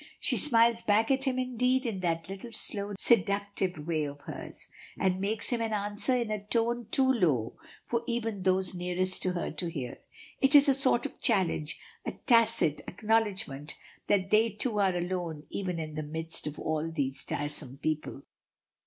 She 0.19 0.35
smiles 0.35 0.81
back 0.81 1.11
at 1.11 1.25
him 1.25 1.37
indeed 1.37 1.85
in 1.85 1.99
that 1.99 2.27
little 2.27 2.51
slow, 2.51 2.93
seductive 2.97 3.85
way 3.87 4.05
of 4.05 4.21
hers, 4.21 4.65
and 4.97 5.21
makes 5.21 5.49
him 5.49 5.61
an 5.61 5.73
answer 5.73 6.15
in 6.15 6.31
a 6.31 6.43
tone 6.43 6.87
too 6.89 7.13
low 7.13 7.53
for 7.85 8.01
even 8.07 8.41
those 8.41 8.73
nearest 8.73 9.21
to 9.21 9.33
her 9.33 9.51
to 9.51 9.69
hear. 9.69 9.99
It 10.39 10.55
is 10.55 10.67
a 10.67 10.73
sort 10.73 11.05
of 11.05 11.21
challenge, 11.21 11.79
a 12.03 12.13
tacit 12.13 12.81
acknowledgment 12.87 13.75
that 14.07 14.31
they 14.31 14.49
two 14.49 14.79
are 14.79 14.97
alone 14.97 15.43
even 15.51 15.77
in 15.77 15.93
the 15.93 16.01
midst 16.01 16.47
of 16.47 16.57
all 16.59 16.89
these 16.89 17.23
tiresome 17.23 17.77
people. 17.77 18.23